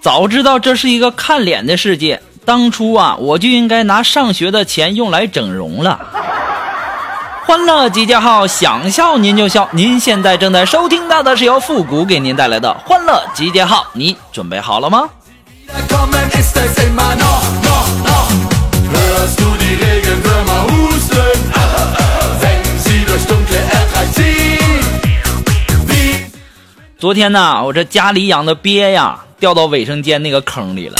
[0.00, 6.00] 早知道这是一个看脸的世界，当初啊，我就应该拿上学的钱用来整容了。
[7.46, 9.68] 欢乐集结号，想笑您就笑。
[9.72, 15.08] 您现在正在收听到的是由复古给您带来的欢乐集结号，你准备好了吗？
[27.02, 30.94] 昨天呢，我这家里养的鳖呀，掉到卫生间那个坑里了。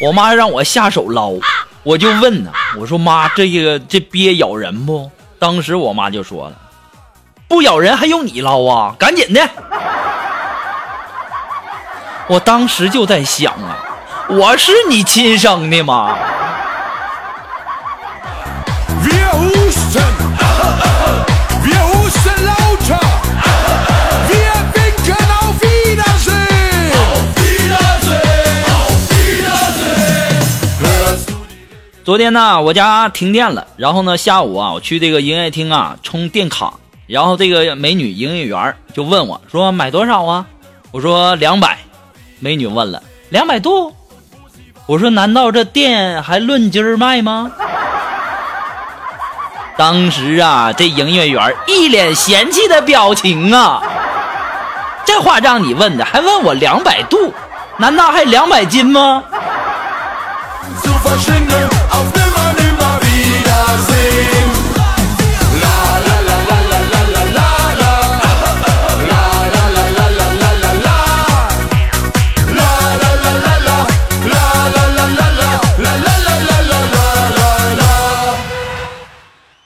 [0.00, 1.34] 我妈让我下手捞，
[1.82, 5.10] 我就问呢，我说妈，这个这鳖咬人不？
[5.38, 6.56] 当时我妈就说了，
[7.46, 8.96] 不咬人还用你捞啊？
[8.98, 9.46] 赶紧的！
[12.26, 13.76] 我当时就在想啊，
[14.30, 16.16] 我是你亲生的吗？
[32.04, 36.74] 昨天呢，我家停电了，然后呢，下午啊，我去这个营业厅啊充电卡，
[37.06, 40.44] 然后这个美女营业员就问我说买多少啊？
[40.92, 41.78] 我说两百，
[42.40, 43.96] 美女问了两百度，
[44.84, 47.50] 我说难道这电还论斤卖吗？
[49.78, 53.82] 当时啊，这营业员一脸嫌弃的表情啊，
[55.06, 57.32] 这话让你问的，还问我两百度，
[57.78, 59.24] 难道还两百斤吗？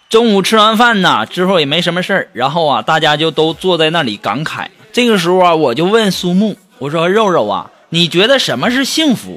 [0.09, 4.67] 中午吃完饭呢，之后也没什么事儿，然后啊，大家就都坐在那里感慨。
[4.91, 9.37] 这个时候啊，我就问苏木，我说：“肉肉啊，你觉得什么是幸福？”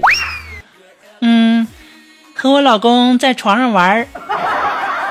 [1.19, 1.67] 嗯，
[2.33, 4.07] 和我老公在床上玩儿。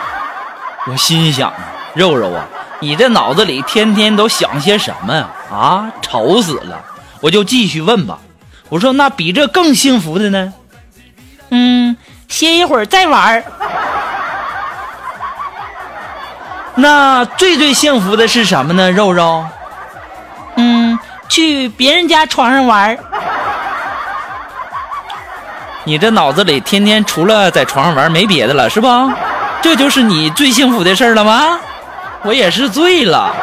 [0.91, 1.53] 我心想，
[1.93, 2.49] 肉肉啊，
[2.81, 5.29] 你这脑子里天天都想些什么呀？
[5.53, 6.83] 啊，愁死了！
[7.21, 8.19] 我就继续问吧，
[8.71, 10.55] 我说：“那比这更幸福的呢？”
[11.53, 11.95] 嗯，
[12.29, 13.45] 歇一会儿再玩儿。
[16.77, 18.91] 那最最幸福的是什么呢？
[18.91, 19.45] 肉肉，
[20.57, 20.99] 嗯，
[21.29, 22.99] 去别人家床上玩儿。
[25.85, 29.13] 你这脑子里天天除了在床上玩没别的了，是吧？
[29.63, 31.59] 这就是你最幸福的事儿了吗？
[32.23, 33.35] 我也是醉了。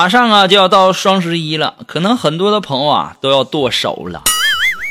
[0.00, 4.22] 马上啊就要到双十一了，可能很多的朋友啊都要剁手了，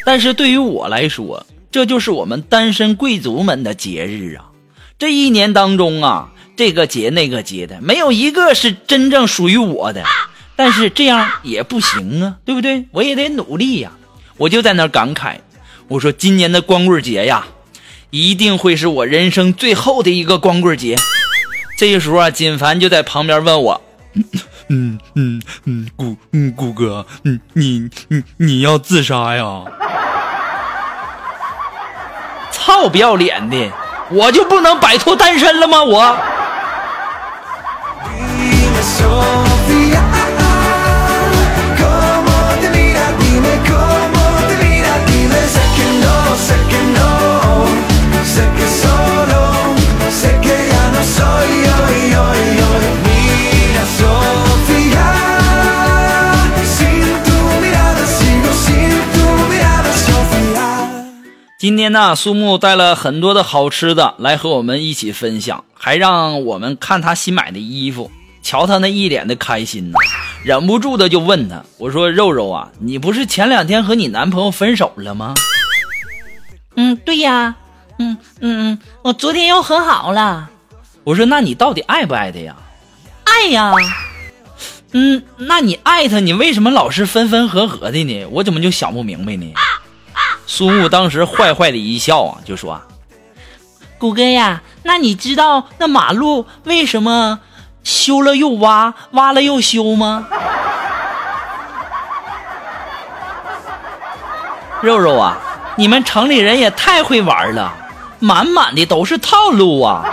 [0.05, 4.45] 但是对于我来说，这就是我们单身贵族们的节日啊！
[4.99, 10.03] 这一年当中啊，这个节那个节的，没有一个是真正属于我的。
[10.55, 12.85] 但是这样也不行啊，对不对？
[12.91, 13.93] 我也得努力呀！
[14.37, 15.37] 我就在那感慨，
[15.87, 17.47] 我说今年的光棍节呀，
[18.11, 20.95] 一定会是我人生最后的一个光棍节。
[21.79, 23.81] 这个时候啊，锦凡就在旁边问我。
[24.69, 29.63] 嗯嗯嗯，谷嗯谷哥，嗯你你你要自杀呀？
[32.51, 33.71] 操不要脸的，
[34.09, 35.83] 我就不能摆脱单身了吗？
[35.83, 36.15] 我
[61.59, 68.09] 今天呢，苏木带了很多的好吃的来和我们一起分享，还让我们看他新买的衣服，
[68.41, 69.97] 瞧他那一脸的开心呢，
[70.41, 75.33] 忍不住的就问他：“我说肉肉啊，你不是前两天和你男朋友分手了吗？”
[76.77, 77.53] 嗯，对呀，
[77.97, 80.49] 嗯嗯嗯，我昨天又和好了。
[81.03, 82.55] 我说那你到底爱不爱他呀？
[83.25, 83.73] 爱呀。
[84.93, 88.25] 嗯，那你爱他，你为什么老是分分合合的呢？
[88.31, 89.51] 我怎么就想不明白呢？
[90.51, 92.81] 苏木当时坏坏的一笑啊，就说
[93.99, 97.39] ：“谷哥呀，那你知道那马路为什么
[97.83, 100.25] 修了又挖，挖了又修吗？”
[104.81, 105.37] 肉肉啊，
[105.75, 107.71] 你们城里人也太会玩了，
[108.17, 110.03] 满满的都是套路啊！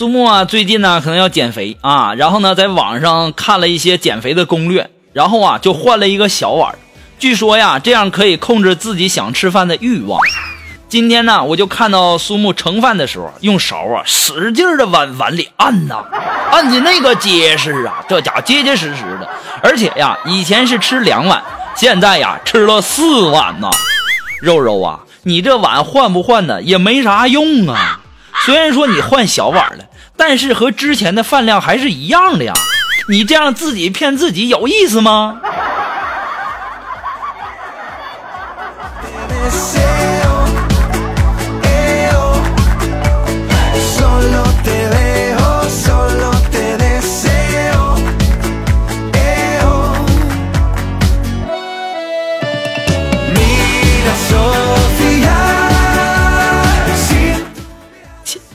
[0.00, 6.74] 苏木啊，最近呢可能要减肥啊，然后呢在网上看了一些减肥的攻略，然后啊就换了一个小碗，
[7.18, 10.18] 据说呀这样可以控制自己想吃饭的欲望。
[10.88, 16.02] 今天呢我就看到苏木盛饭的时候用勺啊使劲的往碗里按呐，
[16.50, 19.28] 按的那个结实啊，这家伙结结实实的，
[19.62, 21.42] 而且呀以前是吃两碗，
[21.76, 23.68] 现在呀吃了四碗呐。
[24.40, 27.99] 肉肉啊，你这碗换不换的也没啥用啊，
[28.46, 29.84] 虽然说你换小碗了。
[30.16, 32.52] 但是和之前的饭量还是一样的呀，
[33.08, 35.40] 你这样自己骗自己有意思吗？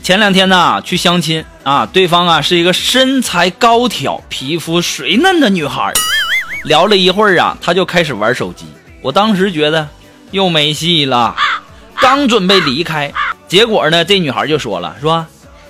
[0.06, 5.92] 前两天呢，去相亲啊，对方啊是一个身材高挑、皮肤水嫩的女孩，
[6.64, 8.68] 聊了一会儿啊，她就开始玩手机。
[9.02, 9.90] 我当时觉得
[10.30, 11.36] 又没戏了，
[11.96, 13.12] 刚准备离开，
[13.48, 15.26] 结果呢，这女孩就说了：“说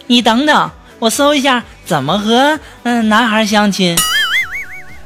[0.08, 3.98] 你等等，我搜一下怎么和嗯男孩相亲。”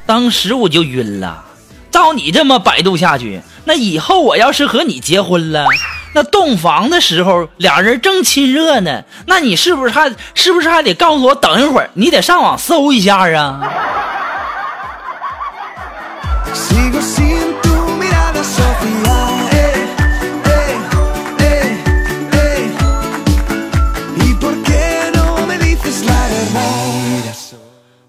[0.07, 1.45] 当时我就晕了，
[1.91, 5.67] 照你这么百度下去，那以后我要是和你结婚了。
[6.13, 11.89] 那洞房的时候，俩人正亲热呢，那你是不是还是不是还得告诉我等一会儿？
[11.93, 13.61] 你得上网搜一下啊。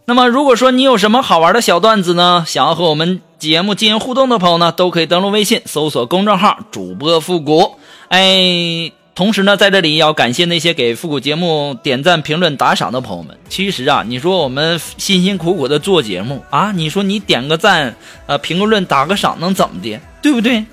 [0.06, 7.76] 那么，如果说你有什么好玩的小段子呢，想要和我们节目进行互动的朋友呢，都可以登录微信搜索公众号“主播复古”。
[8.10, 13.38] 哎，同时呢，在这里要感谢那些给复古节目点赞、评论、打赏的朋友们。
[13.48, 17.94] 其实啊，你说我们辛辛苦苦的做节目啊，你说你点个赞、
[18.26, 19.96] 呃评个论、打个赏能怎么的？
[20.20, 20.64] 对不对？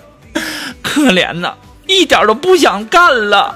[0.81, 1.54] 可怜呐，
[1.86, 3.56] 一点都不想干了。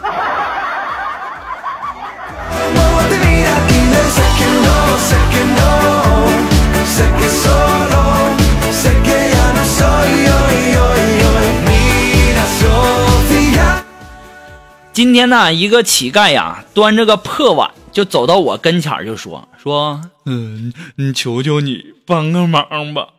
[15.11, 23.09] 今天呢，一个乞丐呀，端着个破碗就走到我跟前就说：“说，嗯，你求求你帮个忙吧。”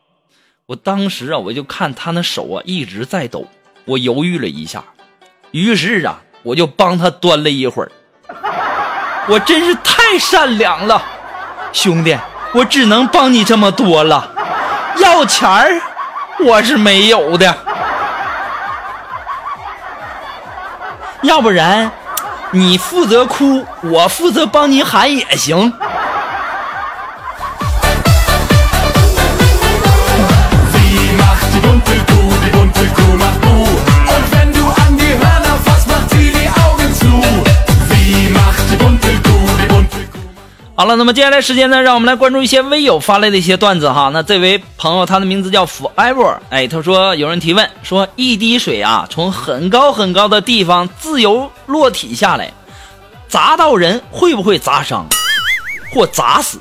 [0.64, 3.46] 我当时啊，我就看他那手啊一直在抖，
[3.84, 4.82] 我犹豫了一下，
[5.50, 7.92] 于是啊，我就帮他端了一会儿。
[9.28, 11.04] 我真是太善良了，
[11.74, 12.16] 兄弟，
[12.54, 14.34] 我只能帮你这么多了，
[14.96, 15.78] 要钱儿
[16.42, 17.54] 我是没有的。
[21.22, 21.90] 要不然，
[22.50, 25.72] 你负责哭，我负责帮你喊也行。
[40.74, 44.10] 好了，那么接下来时间呢，让我们来关注一些微友发来的一些段子哈。
[44.12, 52.50] 那这位朋友他的名字叫 Forever，哎，他说有人提问说一滴水啊从很高很高的地方自由落体下来，
[53.28, 55.06] 砸到人会不会砸伤
[55.92, 56.58] 或砸死？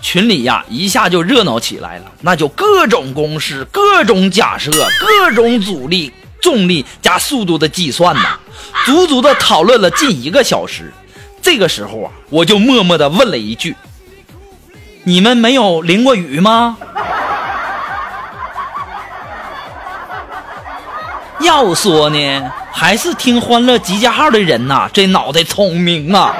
[0.00, 8.40] 群里呀一下就热闹起来了，那就各种公式、各种假设、各种阻力、重力加速度的计算呐，
[8.86, 10.90] 足足的讨论了近一个小时。
[11.42, 13.76] 这个时候啊，我就默默的问了一句
[15.04, 16.78] ：“你们没有淋过雨吗？”
[21.42, 26.32] 要说呢，还是听欢乐集结号的人呐，这脑袋聪明啊。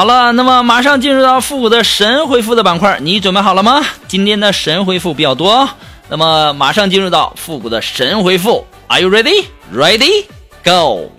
[0.00, 3.84] 好了，那么马上进入到复古的神回复的板块，你准备好了吗？
[4.08, 5.68] 今天的神回复比较多，
[6.08, 9.44] 那么马上进入到复古的神回复，Are you ready?
[9.70, 10.24] Ready?
[10.64, 11.10] Go!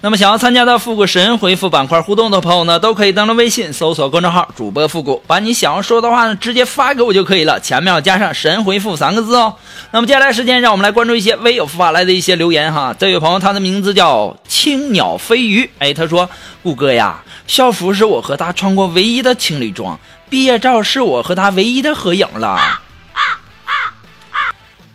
[0.00, 9.56] 那么想要参加到复古神回复板块互动的朋友呢，都可以登录微信搜索公众号“主播复古”，把你想要说的话呢直接发给我就可以了，前面要加上“神回复”三个字哦。
[9.90, 12.94] 那么接下来时间，让我们来关注一些微友发来的一些留言哈。
[12.96, 16.30] 这位朋友他的名字叫青鸟飞鱼，哎，他说
[16.62, 19.98] ：“顾哥呀，校服是我和他穿过唯一的情侣装，
[20.30, 22.56] 毕业照是我和他唯一的合影了。”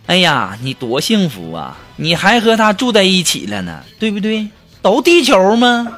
[0.06, 1.76] 哎呀，你多幸福啊！
[1.96, 4.48] 你还和他住在一起了呢，对不对？
[4.84, 5.88] 都地球吗？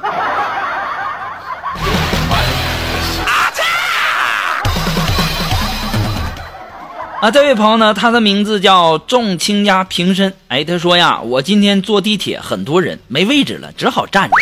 [7.19, 10.33] 啊，这位朋友呢，他的名字叫众卿家平身。
[10.47, 14.35] 哎，他说呀，我今天坐地铁，很多人没位置了，只好站着。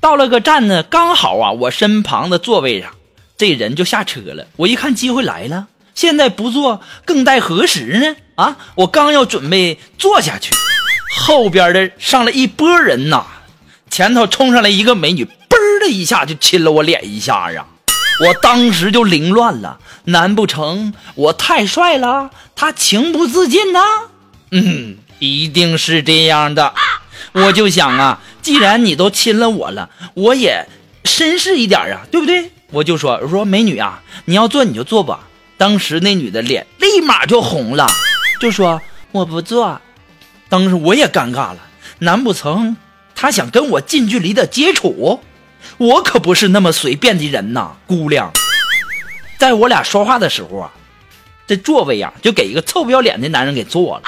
[0.00, 2.92] 到了个站呢，刚好啊，我身旁的座位上，
[3.36, 4.46] 这人就下车了。
[4.56, 8.16] 我一看机会来了，现在不坐更待何时呢？
[8.42, 10.54] 啊，我刚要准备坐下去，
[11.26, 13.26] 后边的上来一波人呐，
[13.96, 17.64] 前头冲上来一个美女，嘣的一下就亲了我脸一下啊！
[18.20, 23.80] 我当时就凌乱了，难不成我太帅了，他情不自禁呢？
[24.50, 26.74] 嗯，一定是这样的。
[27.32, 30.68] 我就想啊，既然你都亲了我了，我也
[31.04, 32.50] 绅士一点啊，对不对？
[32.72, 35.20] 我就说，我说美女啊，你要做你就做吧。
[35.56, 37.88] 当时那女的脸立马就红了，
[38.42, 39.80] 就说我不做。
[40.50, 41.60] 当时我也尴尬了，
[42.00, 42.76] 难不成
[43.16, 45.20] 他想跟我近距离的接触？
[45.78, 48.30] 我可不是那么随便的人呐，姑娘。
[49.38, 50.70] 在我俩说话的时候啊，
[51.46, 54.02] 这座位呀、就给一个臭不要脸的男人给坐了。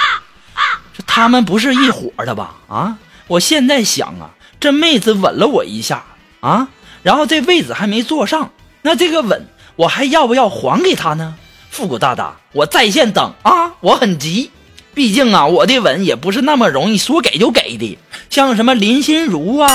[0.96, 2.54] 这他们不是一伙的吧？
[2.68, 2.98] 啊！
[3.26, 6.04] 我现在想啊，这妹子吻了我一下
[6.40, 6.68] 啊，
[7.02, 9.46] 然后这位子还没坐上，那这个吻
[9.76, 11.36] 我还要不要还给她呢？
[11.70, 14.50] 复古大大，我在线等啊，我很急。
[14.98, 17.96] 毕竟啊，我的吻也不是那么容易说给就给的，
[18.30, 19.68] 像什么林心如啊、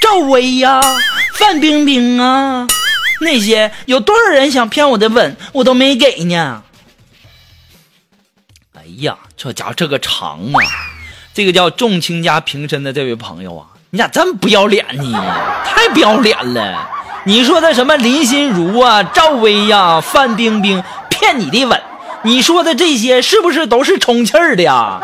[0.00, 0.80] 赵薇呀、
[1.34, 2.66] 范冰冰啊，
[3.20, 6.64] 那些有多少人想骗我的吻，我都没给呢。
[8.74, 10.60] 哎呀，这家伙这个长啊！
[11.32, 15.24] 这个叫众卿家平身的这位朋友啊，你咋这么不要脸呢？
[15.64, 16.90] 太不要脸了！
[17.24, 21.80] 你说的什么林心如啊、赵薇呀、范冰冰骗你的吻，
[22.22, 25.00] 你说的这些是不是都是充气儿的呀？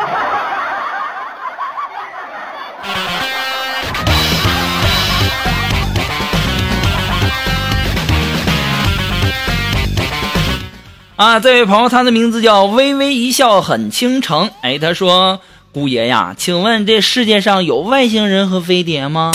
[11.15, 14.49] 啊，这位朋友，他的名字叫微微一笑很倾城。
[14.61, 15.39] 哎，他说
[15.71, 19.31] ：“姑爷呀，请问这世界上有外星人和飞碟吗？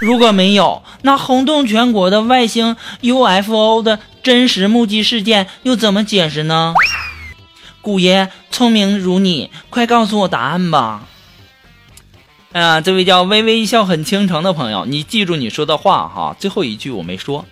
[0.00, 6.72] 如果没有，那轰动全国的外星 UFO 的真实目击事件又怎么解释呢？”
[7.86, 11.02] 姑爷聪明如你，快告诉我答案吧。
[12.50, 17.44] 哎呀，这位叫微微一笑很倾城的朋友，你记住你说的话哈，最后一句我没说。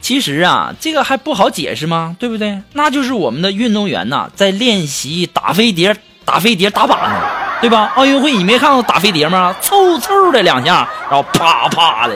[0.00, 2.16] 其实啊，这个还不好解释吗？
[2.18, 2.62] 对不对？
[2.72, 5.94] 那就是我们的运动员呐，在练习打飞碟、
[6.24, 7.20] 打飞碟、打靶呢，
[7.60, 7.92] 对吧？
[7.94, 9.54] 奥运会你没看过打飞碟吗？
[9.60, 12.14] 嗖嗖的两下，然后啪啪的。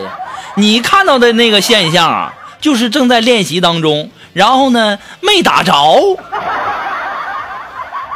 [0.54, 5.74] 你看到的那个现象啊，就是正在练习当中，然后呢没打着，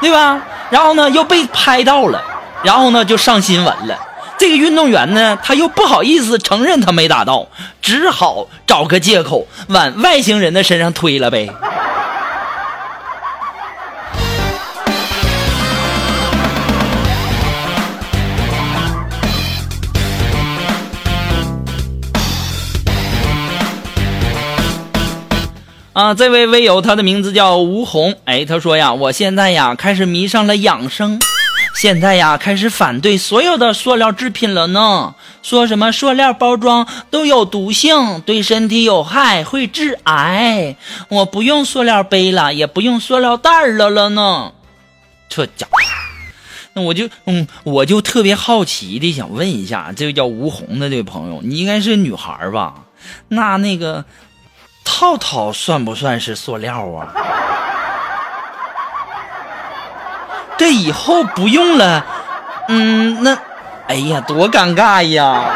[0.01, 0.41] 对吧？
[0.71, 2.23] 然后呢又被拍到了，
[2.63, 3.99] 然后呢就上新闻了。
[4.39, 7.47] 这个运动员呢，他又不好意思承认他没打到，
[7.83, 11.51] 只好找个借口往外星人的身上推了呗。
[25.93, 28.15] 啊，这位微友，他的名字叫吴红。
[28.25, 31.21] 哎，他说呀，我现在呀开始迷上了养生。
[31.75, 35.17] 现在呀，开始反对所有的塑料制品了呢。
[35.43, 40.77] 说什么塑料包装都有毒性，对身体有害，会致癌。
[41.09, 44.53] 我不用塑料杯了，也不用塑料袋了了呢。
[45.29, 45.79] 这家伙，
[46.75, 52.75] 那我就嗯，我就特别好奇的想问一下，这位叫吴红的这位朋友，你应该是女孩吧？
[53.29, 54.05] 那那个
[54.85, 57.09] 套套算不算是塑料啊？
[60.59, 62.05] 这以后不用了，
[62.69, 63.39] 嗯，那，
[63.89, 65.51] 哎呀，多尴尬呀！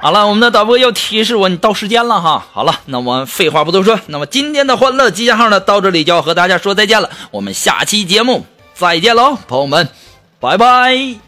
[0.00, 2.46] 好了，我们的导播又提示我，你到时间了哈。
[2.52, 7.10] 好了，那我们废话不多说，那么今天的欢乐集结号呢，到这里就要和大家说再见了。
[7.32, 9.88] 我们下期节目再见喽，朋友们，
[10.38, 11.27] 拜拜。